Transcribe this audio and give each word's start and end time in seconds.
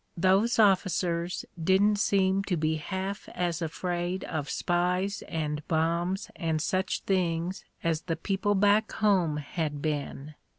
Those 0.17 0.57
of 0.57 0.83
ficers 0.83 1.45
didn't 1.63 1.97
seem 1.97 2.43
to 2.45 2.57
be 2.57 2.77
half 2.77 3.29
as 3.35 3.61
afraid 3.61 4.23
of 4.23 4.49
spies 4.49 5.21
and 5.27 5.61
bombs 5.67 6.31
and 6.35 6.59
such 6.59 7.01
things 7.01 7.63
as 7.83 8.01
the 8.01 8.15
people 8.15 8.55
back 8.55 8.93
home 8.93 9.37
had 9.37 9.79
been. 9.79 10.33